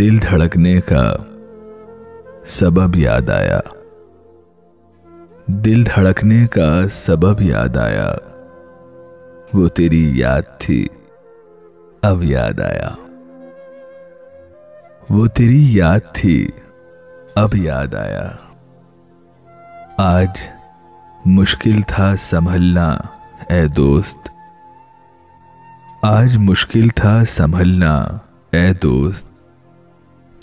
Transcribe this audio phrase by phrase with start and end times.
[0.00, 1.16] دل دھڑکنے کا
[2.44, 3.60] سبب یاد آیا۔
[5.46, 8.14] دل دھڑکنے کا سبب یاد آیا۔
[9.54, 10.88] وہ تیری یاد تھی،
[12.02, 12.90] اب یاد آیا۔
[15.10, 16.48] وہ تیری یاد تھی،
[17.34, 18.30] اب یاد آیا۔
[19.96, 20.42] آج
[21.24, 22.96] مشکل تھا سنبھلنا،
[23.48, 24.28] اے دوست۔
[26.02, 28.04] آج مشکل تھا سنبھلنا،
[28.50, 29.33] اے دوست۔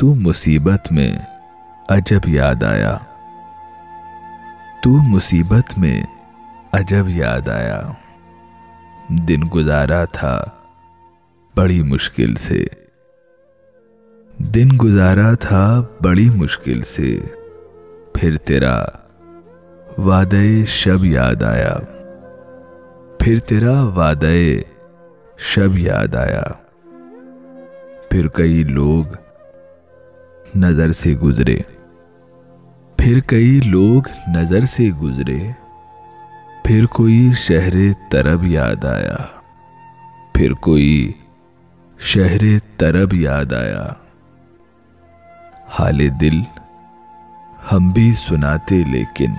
[0.01, 1.17] تو مصیبت میں
[1.89, 2.97] عجب یاد آیا۔
[4.83, 6.03] تو مصیبت میں
[6.71, 7.81] عجب یاد آیا۔
[9.09, 10.45] دن گزارا تھا
[11.55, 12.65] بڑی مشکل سے۔
[14.37, 17.19] دن گزارا تھا بڑی مشکل سے۔
[18.13, 18.85] پھر تیرا
[19.97, 21.75] وعدے شب یاد آیا۔
[23.19, 24.61] پھر تیرا وعدے
[25.38, 26.43] شب یاد آیا۔
[28.09, 29.05] پھر کئی لوگ
[30.55, 31.57] نظر سے گزرے۔
[32.97, 34.03] پھر کئی لوگ
[34.35, 35.52] نظر سے گزرے۔
[36.63, 37.73] پھر کوئی شہر
[38.09, 39.16] طرب یاد آیا۔
[40.33, 41.11] پھر کوئی
[41.99, 42.41] شہر
[42.77, 43.88] طرب یاد آیا۔
[45.69, 46.39] حال دل
[47.71, 49.31] ہم بھی سناتے لیکن۔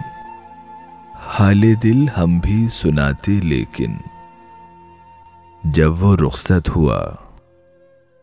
[1.14, 3.92] حال دل ہم بھی سناتے لیکن۔
[5.64, 7.04] جب وہ رخصت ہوا،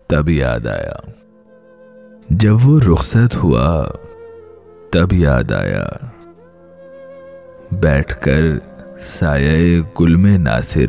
[0.07, 1.28] تب یاد آیا۔
[2.30, 3.91] جب وہ رخصت ہوا،
[4.91, 5.85] تب یاد آیا۔
[7.71, 8.41] بیٹھ کر
[9.02, 10.86] سایہ گل میں ناصر۔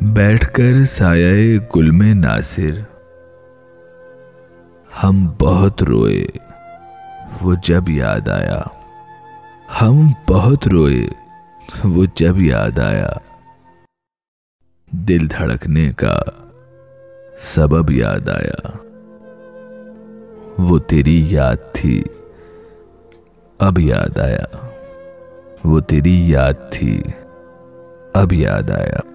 [0.00, 2.80] بیٹھ کر سایہ گل میں ناصر۔
[5.04, 6.26] ہم بہت روئے،
[7.42, 8.62] وہ جب یاد آیا۔
[9.82, 11.06] ہم بہت روئے،
[11.84, 13.10] وہ جب یاد آیا۔
[14.90, 16.20] دل دھڑکنے کا
[17.38, 18.78] سبب یاد آیا۔
[20.58, 22.04] وہ تیری یاد تھی۔
[23.58, 24.68] اب یاد آیا۔
[25.64, 27.02] وہ تیری یاد تھی۔
[28.14, 29.13] اب یاد آیا۔